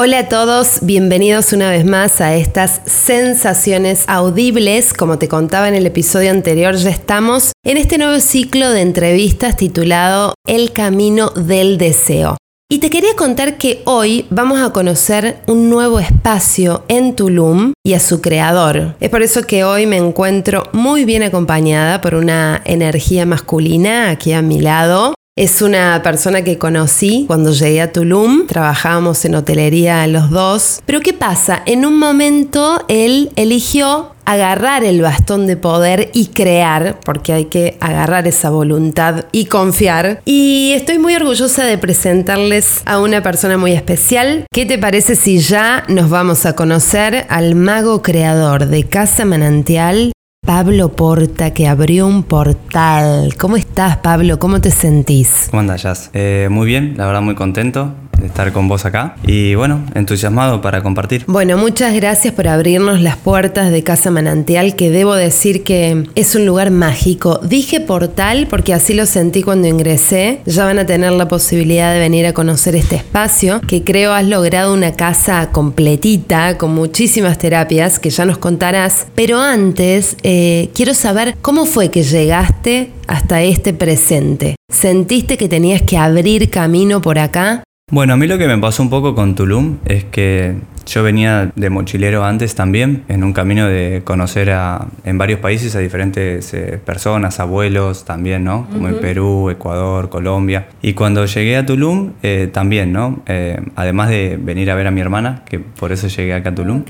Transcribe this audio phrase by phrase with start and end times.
[0.00, 4.94] Hola a todos, bienvenidos una vez más a estas sensaciones audibles.
[4.94, 9.56] Como te contaba en el episodio anterior, ya estamos en este nuevo ciclo de entrevistas
[9.56, 12.36] titulado El Camino del Deseo.
[12.70, 17.94] Y te quería contar que hoy vamos a conocer un nuevo espacio en Tulum y
[17.94, 18.94] a su creador.
[19.00, 24.32] Es por eso que hoy me encuentro muy bien acompañada por una energía masculina aquí
[24.32, 25.14] a mi lado.
[25.38, 30.98] Es una persona que conocí cuando llegué a Tulum, trabajábamos en hotelería los dos, pero
[30.98, 31.62] ¿qué pasa?
[31.64, 37.78] En un momento él eligió agarrar el bastón de poder y crear, porque hay que
[37.78, 40.20] agarrar esa voluntad y confiar.
[40.24, 44.44] Y estoy muy orgullosa de presentarles a una persona muy especial.
[44.52, 50.10] ¿Qué te parece si ya nos vamos a conocer al mago creador de Casa Manantial,
[50.48, 53.34] Pablo Porta, que abrió un portal.
[53.36, 54.38] ¿Cómo estás, Pablo?
[54.38, 55.48] ¿Cómo te sentís?
[55.50, 56.08] ¿Cómo andas?
[56.14, 60.60] Eh, muy bien, la verdad muy contento de estar con vos acá y bueno, entusiasmado
[60.60, 61.24] para compartir.
[61.26, 66.34] Bueno, muchas gracias por abrirnos las puertas de Casa Manantial, que debo decir que es
[66.34, 67.40] un lugar mágico.
[67.42, 70.40] Dije portal porque así lo sentí cuando ingresé.
[70.46, 74.26] Ya van a tener la posibilidad de venir a conocer este espacio, que creo has
[74.26, 79.06] logrado una casa completita, con muchísimas terapias, que ya nos contarás.
[79.14, 84.56] Pero antes, eh, quiero saber cómo fue que llegaste hasta este presente.
[84.70, 87.62] ¿Sentiste que tenías que abrir camino por acá?
[87.90, 91.50] Bueno, a mí lo que me pasó un poco con Tulum es que yo venía
[91.56, 96.52] de mochilero antes también, en un camino de conocer a, en varios países a diferentes
[96.52, 98.66] eh, personas, abuelos también, ¿no?
[98.70, 100.68] Como en Perú, Ecuador, Colombia.
[100.82, 103.22] Y cuando llegué a Tulum, eh, también, ¿no?
[103.24, 106.54] Eh, además de venir a ver a mi hermana, que por eso llegué acá a
[106.54, 106.84] Tulum.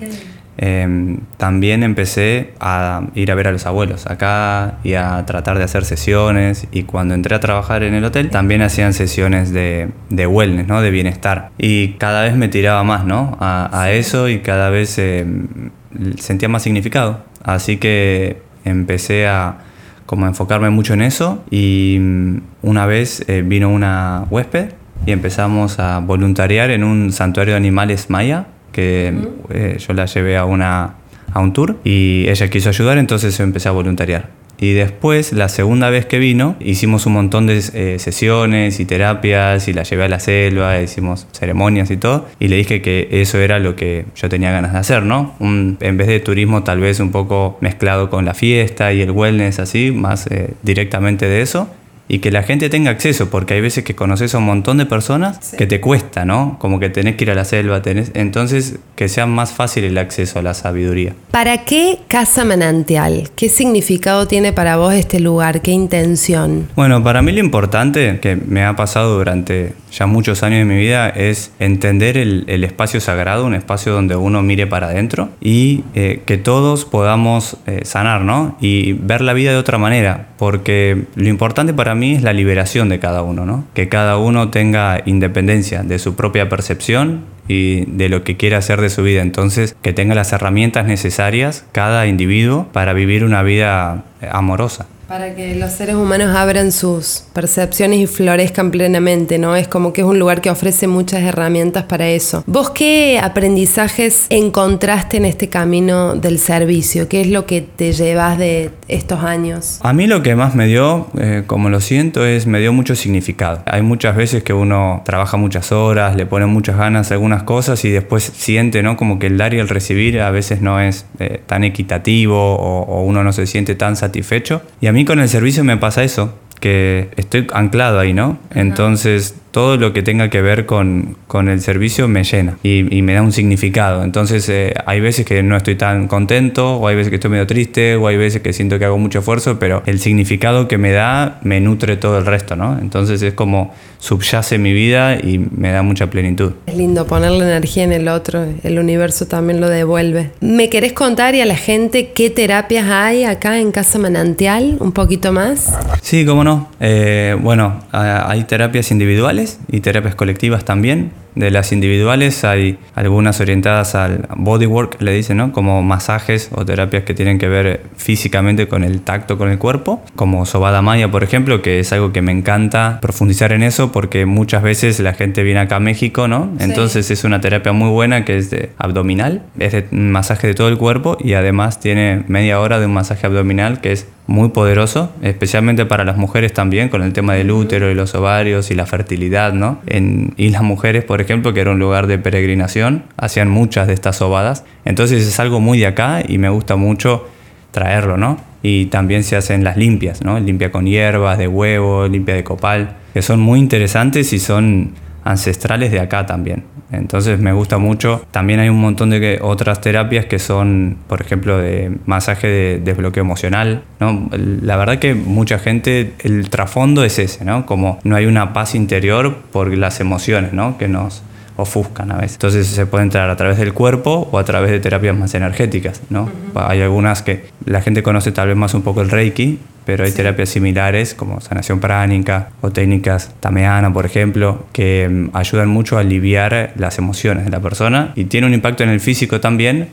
[0.61, 5.65] Em, también empecé a ir a ver a los abuelos acá y a tratar de
[5.65, 6.67] hacer sesiones.
[6.73, 10.83] Y cuando entré a trabajar en el hotel también hacían sesiones de, de wellness, ¿no?
[10.83, 11.51] de bienestar.
[11.59, 13.39] Y cada vez me tiraba más ¿no?
[13.41, 15.71] a, eso y cada vez em,
[16.19, 17.23] sentía más significado.
[17.45, 19.59] Así que empecé a
[20.07, 21.45] como enfocarme mucho en eso.
[21.53, 24.73] Y mm, una vez eh, vino una huésped
[25.07, 29.13] y empezamos a voluntariar en un santuario de animales maya que
[29.51, 30.95] eh, yo la llevé a, una,
[31.33, 34.39] a un tour y ella quiso ayudar, entonces yo empecé a voluntariar.
[34.61, 39.69] Y después, la segunda vez que vino, hicimos un montón de eh, sesiones y terapias
[39.69, 42.27] y la llevé a la selva, hicimos ceremonias y todo.
[42.41, 45.37] Y le dije que eso era lo que yo tenía ganas de hacer, ¿no?
[45.39, 49.13] Un, en vez de turismo tal vez un poco mezclado con la fiesta y el
[49.13, 51.69] wellness así, más eh, directamente de eso
[52.09, 54.87] y que la gente tenga acceso, porque hay veces que conoces a un montón de
[54.87, 56.57] personas que te cuesta, ¿no?
[56.59, 58.11] Como que tenés que ir a la selva, tenés...
[58.15, 61.15] entonces que sea más fácil el acceso a la sabiduría.
[61.31, 63.31] ¿Para qué Casa Manantial?
[63.37, 65.61] ¿Qué significado tiene para vos este lugar?
[65.61, 66.69] ¿Qué intención?
[66.75, 70.81] Bueno, para mí lo importante que me ha pasado durante ya muchos años de mi
[70.81, 76.23] vida es entender el, espacio sagrado, un espacio donde uno mire para adentro y eh,
[76.27, 78.57] que todos podamos eh, sanar, ¿no?
[78.61, 82.89] Y ver la vida de otra manera, porque lo importante para mí es la liberación
[82.89, 83.65] de cada uno, ¿no?
[83.75, 88.81] Que cada uno tenga independencia de su propia percepción y de lo que quiere hacer
[88.81, 89.23] de su vida.
[89.23, 94.87] Entonces, que tenga las herramientas necesarias cada individuo para vivir una vida amorosa.
[95.09, 99.57] Para que los seres humanos abran sus percepciones y florezcan plenamente, ¿no?
[99.57, 102.45] Es como que es un lugar que ofrece muchas herramientas para eso.
[102.47, 107.09] ¿Vos qué aprendizajes encontraste en este camino del servicio?
[107.09, 109.79] ¿Qué es lo que te llevas de estos años?
[109.83, 112.95] A mí lo que más me dio, eh, como lo siento, es me dio mucho
[112.95, 113.63] significado.
[113.65, 117.83] Hay muchas veces que uno trabaja muchas horas, le pone muchas ganas a algunas cosas
[117.87, 118.99] y después siente, ¿no?
[118.99, 122.99] Como que el dar y el recibir a veces no es eh, tan equitativo o,
[123.09, 124.61] uno no se siente tan satisfecho.
[124.83, 128.39] Y a mí con el servicio me pasa eso, que estoy anclado ahí, ¿no?
[128.55, 133.15] Entonces todo lo que tenga que ver con, con el servicio me llena y, me
[133.15, 134.05] da un significado.
[134.05, 137.47] Entonces eh, hay veces que no estoy tan contento, o hay veces que estoy medio
[137.47, 140.93] triste, o hay veces que siento que hago mucho esfuerzo, pero el significado que me
[140.93, 142.79] da me nutre todo el resto, ¿no?
[142.79, 146.53] Entonces es como subyace mi vida y me da mucha plenitud.
[146.67, 150.31] Es lindo poner la energía en el otro, el universo también lo devuelve.
[150.41, 154.77] ¿Me querés contar y a la gente qué terapias hay acá en Casa Manantial?
[154.81, 155.73] Un poquito más.
[156.03, 156.69] Sí, cómo no.
[156.81, 159.38] Eh, bueno, hay terapias individuales
[159.71, 161.13] y terapias colectivas también.
[161.35, 165.53] De las individuales hay algunas orientadas al bodywork, le dicen, ¿no?
[165.53, 170.03] Como masajes o terapias que tienen que ver físicamente con el tacto con el cuerpo,
[170.17, 174.27] como Sobada Maya, por ejemplo, que es algo que me encanta profundizar en eso porque
[174.27, 176.51] muchas veces la gente viene acá a México, ¿no?
[176.59, 180.55] Entonces es una terapia muy buena que es de abdominal, es de un masaje de
[180.55, 184.51] todo el cuerpo y además tiene media hora de un masaje abdominal que es muy
[184.51, 188.75] poderoso, especialmente para las mujeres también, con el tema del útero y los ovarios y
[188.75, 189.81] la fertilidad, ¿no?
[189.87, 194.17] En Islas Mujeres, por ejemplo, que era un lugar de peregrinación, hacían muchas de estas
[194.17, 194.65] sobadas.
[194.85, 197.27] Entonces es algo muy de acá y me gusta mucho
[197.71, 198.39] traerlo, ¿no?
[198.63, 200.39] Y también se hacen las limpias, ¿no?
[200.39, 204.91] Limpia con hierbas, de huevo, limpia de copal, que son muy interesantes y son
[205.25, 206.65] ancestrales de acá también.
[206.91, 208.25] Entonces me gusta mucho.
[208.31, 213.23] También hay un montón de otras terapias que son, por ejemplo, de masaje de desbloqueo
[213.23, 213.83] emocional.
[214.01, 214.29] ¿no?
[214.33, 217.67] La verdad que mucha gente, el trasfondo es ese, ¿no?
[217.67, 220.79] Como no hay una paz interior por las emociones, ¿no?
[220.79, 221.23] Que nos
[221.57, 222.35] ofuscan a veces.
[222.35, 226.03] Entonces se puede entrar a través del cuerpo o a través de terapias más energéticas,
[226.09, 226.31] ¿no?
[226.55, 229.59] Hay algunas que la gente conoce tal vez más un poco el Reiki,
[229.89, 235.71] pero hay terapias similares como sanación pránica o técnicas tameana, por ejemplo, que mm, ayudan
[235.71, 239.41] mucho a aliviar las emociones de la persona y tiene un impacto en el físico
[239.41, 239.89] también,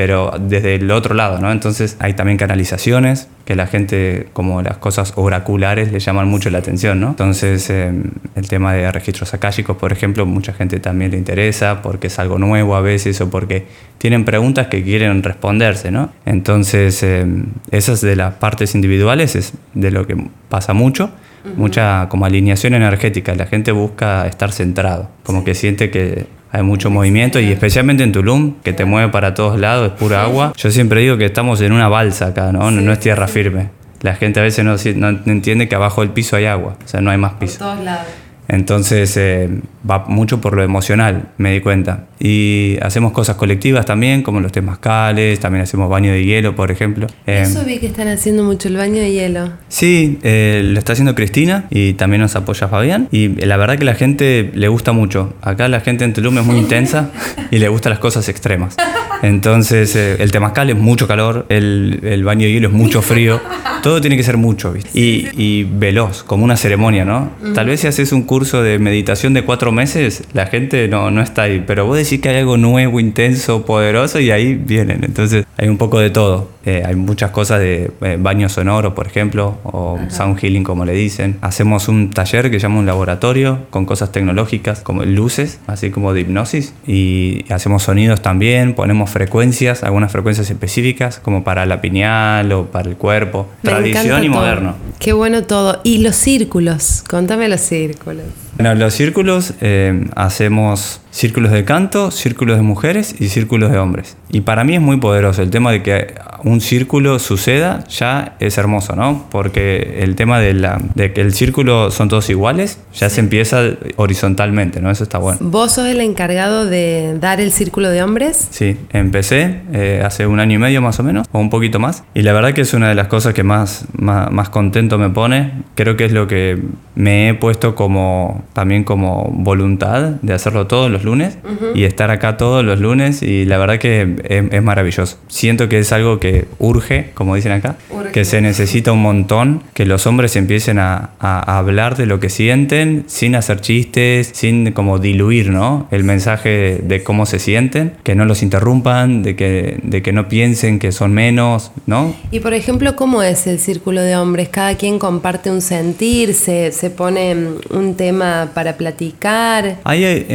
[0.00, 1.52] pero desde el otro lado, ¿no?
[1.52, 6.56] Entonces hay también canalizaciones que la gente, como las cosas oraculares, le llaman mucho la
[6.56, 7.08] atención, ¿no?
[7.08, 8.04] Entonces em,
[8.34, 12.38] el tema de registros akáshicos, por ejemplo, mucha gente también le interesa porque es algo
[12.38, 13.66] nuevo a veces o porque
[13.98, 16.10] tienen preguntas que quieren responderse, ¿no?
[16.24, 20.16] Entonces em, esas de las partes individuales es de lo que
[20.48, 21.10] pasa mucho
[21.56, 23.34] mucha como alineación energética.
[23.34, 28.12] La gente busca estar centrado, como que siente que hay mucho movimiento y especialmente en
[28.12, 30.52] Tulum, que te mueve para todos lados, es pura agua.
[30.56, 32.70] Yo siempre digo que estamos en una balsa acá, ¿no?
[32.70, 33.70] No es tierra firme.
[34.02, 37.00] La gente a veces no, no entiende que abajo del piso hay agua, o sea,
[37.00, 37.58] no hay más piso.
[37.58, 38.06] Por todos lados.
[38.50, 39.48] Entonces eh,
[39.88, 42.06] va mucho por lo emocional, me di cuenta.
[42.18, 47.06] Y hacemos cosas colectivas también, como los temazcales, también hacemos baño de hielo, por ejemplo.
[47.26, 49.52] Eso eh, vi que están haciendo mucho el baño de hielo.
[49.68, 53.08] Sí, eh, lo está haciendo Cristina y también nos apoya Fabián.
[53.12, 55.32] Y la verdad que la gente le gusta mucho.
[55.42, 57.10] Acá la gente en Tulum es muy intensa
[57.52, 58.76] y le gustan las cosas extremas.
[59.22, 63.40] Entonces el temazcal es mucho calor, el, el, baño de hielo es mucho frío.
[63.82, 64.90] Todo tiene que ser mucho, ¿viste?
[64.98, 67.30] Y, y veloz, como una ceremonia, ¿no?
[67.54, 71.20] Tal vez si haces un curso de meditación de cuatro meses, la gente no, no
[71.20, 71.62] está ahí.
[71.66, 75.04] Pero vos decís que hay algo nuevo, intenso, poderoso y ahí vienen.
[75.04, 76.48] Entonces hay un poco de todo.
[76.64, 80.92] Eh, hay muchas cosas de eh, baño sonoro, por ejemplo, o sound healing, como le
[80.92, 81.38] dicen.
[81.40, 86.12] Hacemos un taller que se llama un laboratorio con cosas tecnológicas como luces, así como
[86.12, 86.74] de hipnosis.
[86.86, 92.88] Y hacemos sonidos también, ponemos frecuencias, algunas frecuencias específicas, como para la piñal o para
[92.88, 93.48] el cuerpo.
[93.62, 94.74] Tradición y moderno.
[94.98, 95.80] Qué bueno todo.
[95.82, 98.19] Y los círculos, contame los círculos.
[98.56, 104.16] Bueno, los círculos eh, hacemos círculos de canto, círculos de mujeres y círculos de hombres.
[104.30, 106.14] Y para mí es muy poderoso el tema de que
[106.44, 109.26] un círculo suceda, ya es hermoso, ¿no?
[109.30, 113.62] Porque el tema de, la, de que el círculo son todos iguales, ya se empieza
[113.96, 114.90] horizontalmente, ¿no?
[114.90, 115.38] Eso está bueno.
[115.42, 118.48] ¿Vos sos el encargado de dar el círculo de hombres?
[118.50, 122.04] Sí, empecé eh, hace un año y medio más o menos, o un poquito más.
[122.14, 125.52] Y la verdad que es una de las cosas que más, más, contento me pone.
[125.74, 126.60] Creo que es lo que
[126.94, 131.38] me he puesto como también como voluntad de hacerlo todos los lunes
[131.74, 135.18] y estar acá todos los lunes y la verdad que es, maravilloso.
[135.28, 137.76] Siento que es algo que urge, como dicen acá,
[138.12, 143.04] que se necesita un montón, que los hombres empiecen a, hablar de lo que sienten
[143.06, 145.88] sin hacer chistes, sin como diluir ¿no?
[145.90, 150.28] el mensaje de cómo se sienten, que no los interrumpan, de que, de que no
[150.28, 152.14] piensen que son menos, ¿no?
[152.30, 154.48] Y por ejemplo, ¿cómo es el círculo de hombres?
[154.48, 157.36] Cada quien comparte un sentir, se, se pone
[157.70, 159.78] un tema para platicar.
[159.84, 160.26] Ahí eh,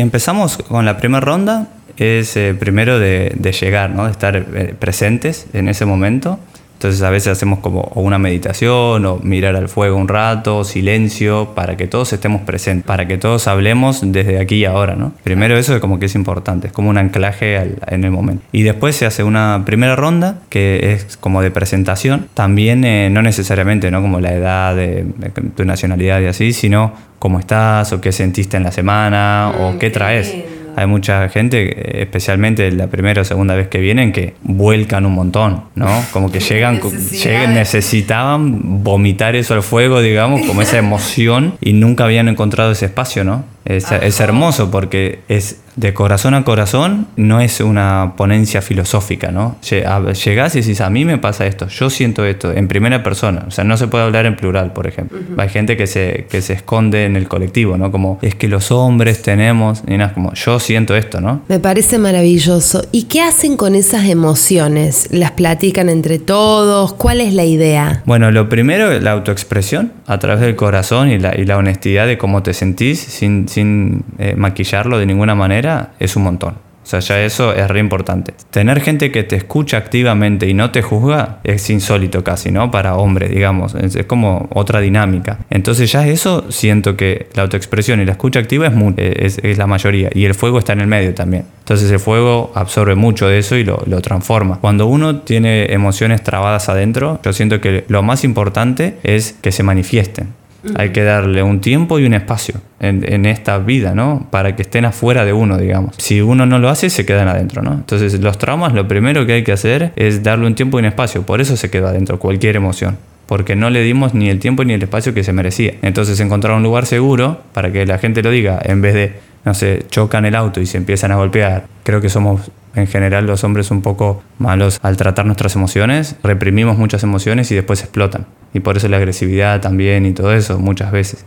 [0.57, 1.67] con la primera ronda,
[1.97, 4.05] es eh, primero de, llegar, ¿no?
[4.05, 6.39] de estar eh, presentes en ese momento.
[6.85, 11.75] Entonces a veces hacemos como una meditación o mirar al fuego un rato, silencio, para
[11.77, 15.11] que todos estemos presentes, para que todos hablemos desde aquí y ahora, ¿no?
[15.23, 18.43] Primero eso es como que es importante, es como un anclaje en el momento.
[18.51, 23.23] Y después se hace una primera ronda que es como de presentación, también eh, no
[23.23, 24.03] necesariamente, ¿no?
[24.03, 25.07] Como la edad, de,
[25.55, 29.79] tu nacionalidad y así, sino cómo estás o qué sentiste en la semana o mm,
[29.79, 30.35] qué traes
[30.75, 35.63] hay mucha gente, especialmente la primera o segunda vez que vienen, que vuelcan un montón,
[35.75, 36.03] ¿no?
[36.11, 36.79] Como que llegan,
[37.11, 42.85] llegan, necesitaban vomitar eso al fuego, digamos, como esa emoción y nunca habían encontrado ese
[42.85, 43.54] espacio, ¿no?
[43.65, 49.57] Es, es hermoso porque es de corazón a corazón no es una ponencia filosófica, ¿no?
[49.61, 53.43] Llegás y decís, a mí me pasa esto, yo siento esto, en primera persona.
[53.47, 55.19] O sea, no se puede hablar en plural, por ejemplo.
[55.37, 57.91] Hay gente que se, que se esconde en el colectivo, ¿no?
[57.91, 61.41] Como, es que los hombres tenemos, y nada, como, yo siento esto, ¿no?
[61.47, 62.85] Me parece maravilloso.
[62.91, 65.09] ¿Y qué hacen con esas emociones?
[65.11, 66.93] ¿Las platican entre todos?
[66.93, 68.01] ¿Cuál es la idea?
[68.05, 72.17] Bueno, lo primero, la autoexpresión a través del corazón y la, y la honestidad de
[72.17, 76.55] cómo te sentís sin, sin eh, maquillarlo de ninguna manera es un montón.
[76.83, 78.35] O sea, ya eso es re importante.
[78.51, 82.69] Tener gente que te escucha activamente y no te juzga es insólito casi, ¿no?
[82.69, 83.73] Para hombres, digamos.
[83.73, 85.39] Es, como otra dinámica.
[85.49, 90.11] Entonces ya eso siento que la autoexpresión y la escucha activa es, es, la mayoría.
[90.13, 91.45] Y el fuego está en el medio también.
[91.59, 94.59] Entonces el fuego absorbe mucho de eso y lo, lo transforma.
[94.59, 99.63] Cuando uno tiene emociones trabadas adentro, yo siento que lo más importante es que se
[99.63, 100.44] manifiesten.
[100.75, 104.27] Hay que darle un tiempo y un espacio en, esta vida, ¿no?
[104.31, 105.95] Para que estén afuera de uno, digamos.
[105.97, 107.73] Si uno no lo hace, se quedan adentro, ¿no?
[107.73, 110.85] Entonces, los traumas, lo primero que hay que hacer es darle un tiempo y un
[110.85, 111.23] espacio.
[111.23, 112.97] Por eso se queda adentro cualquier emoción.
[113.27, 115.73] Porque no le dimos ni el tiempo ni el espacio que se merecía.
[115.81, 119.13] Entonces, encontrar un lugar seguro para que la gente lo diga, en vez de,
[119.45, 121.65] no sé, chocan el auto y se empiezan a golpear.
[121.83, 126.77] Creo que somos en general los hombres un poco malos al tratar nuestras emociones, reprimimos
[126.77, 128.25] muchas emociones y después explotan.
[128.53, 131.25] Y por eso la agresividad también y todo eso muchas veces.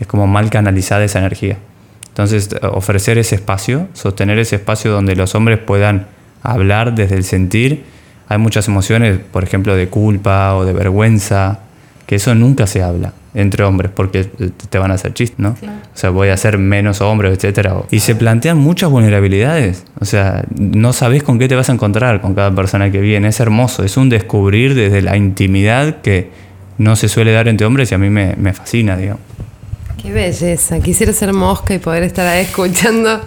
[0.00, 1.58] Es como mal canalizada esa energía.
[2.08, 6.06] Entonces ofrecer ese espacio, sostener ese espacio donde los hombres puedan
[6.42, 7.84] hablar desde el sentir.
[8.28, 11.60] Hay muchas emociones, por ejemplo, de culpa o de vergüenza,
[12.06, 15.50] que eso nunca se habla entre hombres porque te van a hacer chistes, ¿no?
[15.50, 17.74] O sea, voy a ser menos hombre, etcétera.
[17.90, 19.84] Y se plantean muchas vulnerabilidades.
[20.00, 23.28] O sea, no sabes con qué te vas a encontrar con cada persona que viene.
[23.28, 26.30] Es hermoso, es un descubrir desde la intimidad que
[26.78, 29.22] no se suele dar entre hombres y a mí me, me fascina, digamos.
[30.04, 30.80] Qué belleza.
[30.80, 33.22] Quisiera ser mosca y poder estar ahí escuchando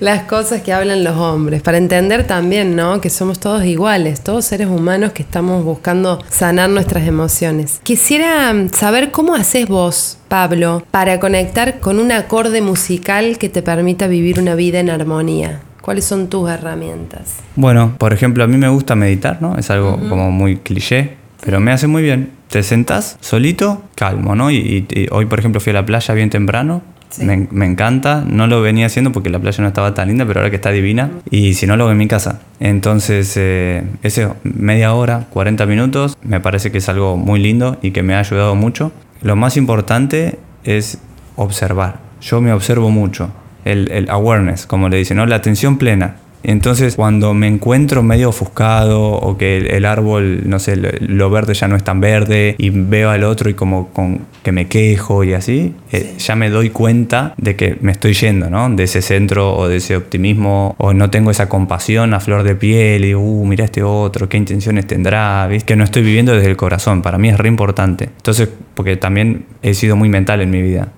[0.00, 1.60] las cosas que hablan los hombres.
[1.60, 3.02] Para entender también, ¿no?
[3.02, 7.80] Que somos todos iguales, todos seres humanos que estamos buscando sanar nuestras emociones.
[7.82, 14.06] Quisiera saber cómo haces vos, Pablo, para conectar con un acorde musical que te permita
[14.06, 15.60] vivir una vida en armonía.
[15.82, 17.34] ¿Cuáles son tus herramientas?
[17.56, 19.58] Bueno, por ejemplo, a mí me gusta meditar, ¿no?
[19.58, 24.50] Es algo como muy cliché, pero me hace muy bien te sentás solito, calmo, ¿no?
[24.50, 26.82] Y, hoy, por ejemplo, fui a la playa bien temprano.
[27.18, 30.50] Me, encanta, no lo venía haciendo porque la playa no estaba tan linda, pero ahora
[30.50, 31.10] que está divina.
[31.30, 32.40] Y si no, lo hago en mi casa.
[32.60, 37.92] Entonces, eh, ese media hora, 40 minutos, me parece que es algo muy lindo y
[37.92, 38.92] que me ha ayudado mucho.
[39.22, 40.98] Lo más importante es
[41.36, 42.00] observar.
[42.20, 43.30] Yo me observo mucho.
[43.64, 45.26] El, el awareness, como le dicen, ¿no?
[45.26, 46.16] La atención plena.
[46.46, 51.66] Entonces, cuando me encuentro medio ofuscado o que el, árbol, no sé, lo, verde ya
[51.66, 55.32] no es tan verde y veo al otro y como con, que me quejo y
[55.32, 58.70] así, eh, ya me doy cuenta de que me estoy yendo, ¿no?
[58.70, 62.54] De ese centro o de ese optimismo o no tengo esa compasión a flor de
[62.54, 65.64] piel y, uh, mira este otro, qué intenciones tendrá, ¿ves?
[65.64, 67.02] Que no estoy viviendo desde el corazón.
[67.02, 68.04] Para mí es re importante.
[68.04, 70.88] Entonces, porque también he sido muy mental en mi vida,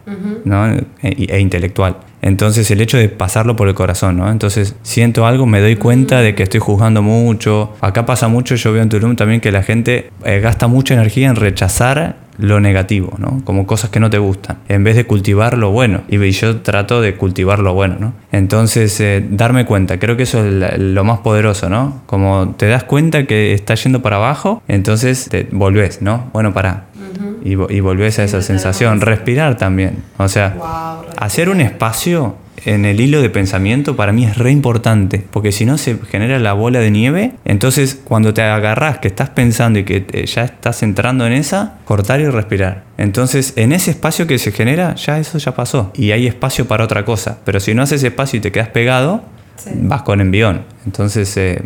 [0.45, 0.67] ¿no?
[0.67, 1.97] E, e intelectual.
[2.21, 4.31] Entonces el hecho de pasarlo por el corazón, ¿no?
[4.31, 7.73] Entonces siento algo, me doy cuenta de que estoy juzgando mucho.
[7.81, 11.29] Acá pasa mucho, yo veo en Tulum también que la gente eh, gasta mucha energía
[11.29, 13.43] en rechazar lo negativo, ¿no?
[13.45, 16.03] Como cosas que no te gustan, en vez de cultivar lo bueno.
[16.09, 18.15] Y yo trato de cultivar lo bueno, ¿no?
[18.33, 22.03] Entonces, eh, darme cuenta, creo que eso es lo más poderoso, ¿no?
[22.07, 26.31] Como te das cuenta que está yendo para abajo, entonces te volvés, ¿no?
[26.33, 26.87] Bueno, para.
[27.45, 29.01] Y, y, volvés a esa sensación.
[29.01, 30.03] Respirar también.
[30.17, 30.57] O sea,
[31.17, 35.65] hacer un espacio en el hilo de pensamiento para mí es re importante, porque si
[35.65, 39.85] no se genera la bola de nieve, entonces cuando te agarras que estás pensando y
[39.85, 42.85] que ya estás entrando en esa, cortar y respirar.
[42.97, 46.85] Entonces en ese espacio que se genera, ya eso ya pasó y hay espacio para
[46.85, 49.23] otra cosa, pero si no haces espacio y te quedas pegado,
[49.75, 50.63] vas con envión.
[50.85, 51.61] Entonces eh,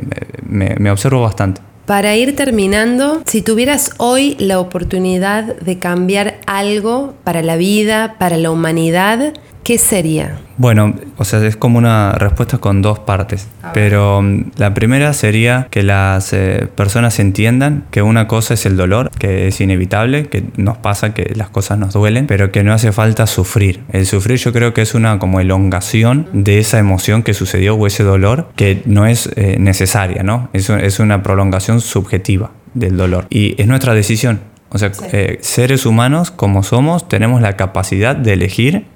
[0.49, 1.61] me observo bastante.
[1.87, 8.37] Para ir terminando, si tuvieras hoy la oportunidad de cambiar algo para la vida, para
[8.37, 10.39] la humanidad, ¿qué sería?
[10.59, 13.49] Bueno, o sea, es como una respuesta con dos partes.
[13.75, 18.77] Pero mm, la primera sería que las eh, personas entiendan que una cosa es el
[18.77, 22.73] dolor, que es inevitable, que nos pasa, que las cosas nos duelen, pero que no
[22.73, 23.83] hace falta sufrir.
[23.93, 27.87] El sufrir yo creo que es una como elongación de esa emoción que sucedió o
[27.87, 30.49] ese dolor que no es eh, necesaria, ¿no?
[30.53, 33.27] Es, es una prolongación subjetiva del dolor.
[33.31, 34.41] Y es nuestra decisión.
[34.75, 38.87] O sea, eh, seres humanos como somos tenemos la capacidad de elegir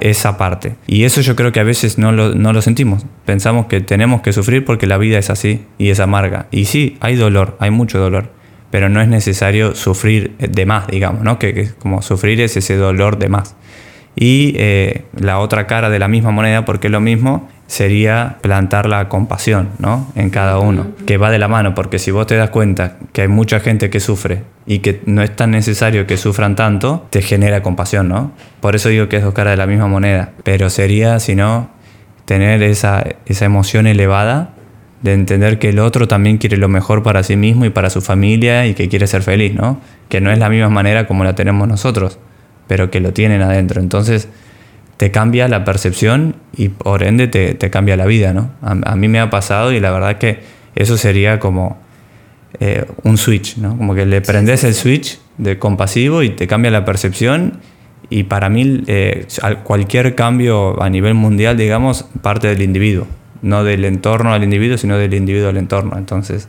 [0.00, 0.76] esa parte.
[0.86, 3.06] Y eso yo creo que a veces no lo, no lo sentimos.
[3.24, 6.46] Pensamos que tenemos que sufrir porque la vida es así y es amarga.
[6.50, 8.30] Y sí, hay dolor, hay mucho dolor,
[8.70, 11.38] pero no es necesario sufrir de más, digamos, ¿no?
[11.38, 13.56] Que, como sufrir es ese dolor de más.
[14.16, 18.86] Y eh, la otra cara de la misma moneda, porque es lo mismo, sería plantar
[18.86, 20.06] la compasión ¿no?
[20.14, 23.22] en cada uno, que va de la mano, porque si vos te das cuenta que
[23.22, 27.22] hay mucha gente que sufre y que no es tan necesario que sufran tanto, te
[27.22, 28.32] genera compasión, ¿no?
[28.60, 31.70] Por eso digo que es dos caras de la misma moneda, pero sería, si no,
[32.24, 34.50] tener esa, esa emoción elevada
[35.02, 38.00] de entender que el otro también quiere lo mejor para sí mismo y para su
[38.00, 39.80] familia y que quiere ser feliz, ¿no?
[40.08, 42.18] Que no es la misma manera como la tenemos nosotros,
[42.66, 43.80] pero que lo tienen adentro.
[43.80, 44.28] Entonces,
[44.96, 48.50] te cambia la percepción y por ende te, te cambia la vida, ¿no?
[48.62, 50.40] A, a, mí me ha pasado y la verdad que
[50.76, 51.78] eso sería como
[52.60, 53.76] eh, un switch, ¿no?
[53.76, 57.58] Como que le prendes el switch de compasivo y te cambia la percepción
[58.10, 59.26] y para mí eh,
[59.64, 63.06] cualquier cambio a nivel mundial, digamos, parte del individuo,
[63.42, 65.96] no del entorno al individuo, sino del individuo al entorno.
[65.98, 66.48] Entonces,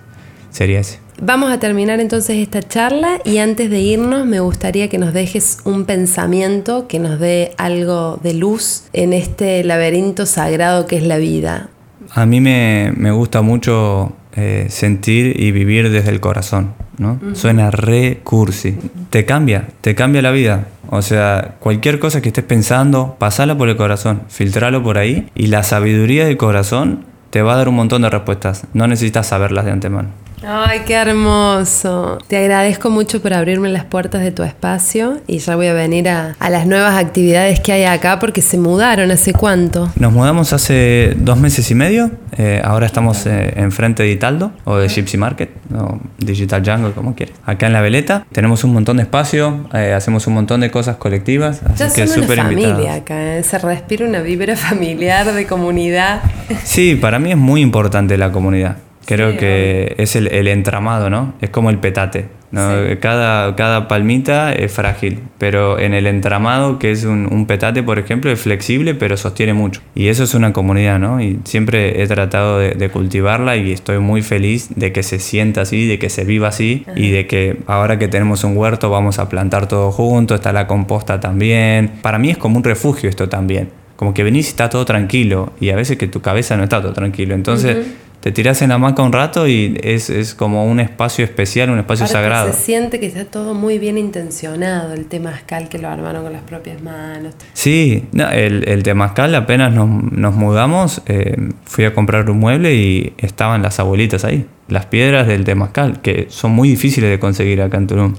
[0.51, 1.00] sería ese.
[1.22, 5.60] Vamos a terminar entonces esta charla y antes de irnos me gustaría que nos dejes
[5.63, 11.17] un pensamiento que nos dé algo de luz en este laberinto sagrado que es la
[11.17, 11.69] vida.
[12.12, 17.19] A mí me, me gusta mucho eh, sentir y vivir desde el corazón, ¿no?
[17.34, 18.77] Suena re cursi.
[19.10, 20.67] Te cambia, te cambia la vida.
[20.89, 25.48] O sea, cualquier cosa que estés pensando, pasala por el corazón, filtralo por ahí y
[25.48, 28.65] la sabiduría del corazón te va a dar un montón de respuestas.
[28.74, 30.10] No necesitas saberlas de antemano.
[30.47, 32.19] Ay, qué hermoso.
[32.27, 36.07] Te agradezco mucho por abrirme las puertas de tu espacio y ya voy a venir
[36.07, 39.91] a, las nuevas actividades que hay acá porque se mudaron hace cuánto.
[39.95, 42.11] Nos mudamos hace dos meses y medio.
[42.37, 47.15] Eh, ahora estamos eh, enfrente de Italdo o de Gypsy Market o Digital Jungle, como
[47.15, 47.35] quieras.
[47.45, 50.97] Acá en La Veleta tenemos un montón de espacio, eh, hacemos un montón de cosas
[50.97, 51.61] colectivas.
[51.63, 56.21] Así ya que súper familia acá, se respira una vibra familiar de comunidad.
[56.63, 58.77] Sí, para mí es muy importante la comunidad.
[59.05, 61.33] Creo que es el, el, entramado, ¿no?
[61.41, 62.25] Es como el petate.
[62.51, 62.71] ¿no?
[63.01, 68.00] Cada, cada palmita es frágil, pero en el entramado, que es un, un, petate, por
[68.00, 69.81] ejemplo, es flexible, pero sostiene mucho.
[69.93, 71.21] Y eso es una comunidad, ¿no?
[71.21, 75.62] Y siempre he tratado de, de cultivarla y estoy muy feliz de que se sienta
[75.62, 79.19] así, de que se viva así y de que ahora que tenemos un huerto vamos
[79.19, 81.91] a plantar todo junto, está la composta también.
[82.01, 83.69] Para mí es como un refugio esto también.
[83.95, 86.81] Como que venís y está todo tranquilo y a veces que tu cabeza no está
[86.81, 87.33] todo tranquilo.
[87.33, 87.77] Entonces
[88.25, 91.77] te tiras en la hamaca un rato y es, es como un espacio especial, un
[91.77, 92.51] espacio sagrado.
[92.51, 96.41] Se siente que está todo muy bien intencionado, el temazcal que lo armaron con las
[96.41, 97.36] propias manos.
[97.53, 102.74] Sí, no, el, el temazcal apenas nos, nos mudamos, eh, fui a comprar un mueble
[102.74, 104.48] y estaban las abuelitas ahí.
[104.70, 108.15] Las piedras del temazcal, que son muy difíciles de conseguir acá en Tulum.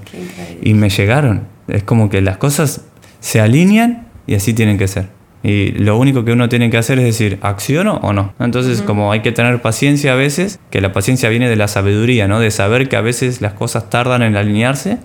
[0.61, 1.49] Y me llegaron.
[1.67, 2.85] Es como que las cosas
[3.19, 5.16] se alinean y así tienen que ser.
[5.43, 8.33] Y lo único que uno tiene que hacer es decir, ¿acciono o no?
[8.39, 12.27] Entonces, como hay que tener paciencia a veces, que la paciencia viene de la sabiduría,
[12.27, 12.39] ¿no?
[12.39, 14.97] De saber que a veces las cosas tardan en alinearse.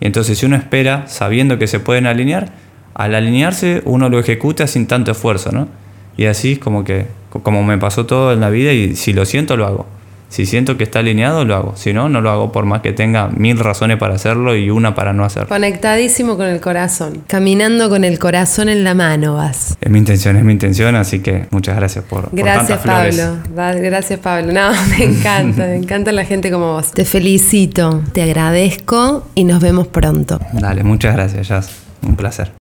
[0.00, 2.52] Y entonces, si uno espera sabiendo que se pueden alinear,
[2.94, 5.68] al alinearse uno lo ejecuta sin tanto esfuerzo, ¿no?
[6.16, 9.24] Y así es como que, como me pasó todo en la vida y si lo
[9.24, 9.99] siento, lo hago.
[10.30, 11.74] Si siento que está alineado, lo hago.
[11.76, 14.94] Si no, no lo hago por más que tenga mil razones para hacerlo y una
[14.94, 15.48] para no hacerlo.
[15.48, 17.24] Conectadísimo con el corazón.
[17.26, 19.76] Caminando con el corazón en la mano vas.
[19.80, 23.38] Es mi intención, es mi intención, así que muchas gracias por, gracias, por Pablo.
[23.54, 24.52] Gracias, Pablo.
[24.52, 26.92] No, me encanta, me encanta la gente como vos.
[26.92, 30.40] Te felicito, te agradezco y nos vemos pronto.
[30.52, 31.70] Dale, muchas gracias, Jazz.
[32.02, 32.59] Un placer.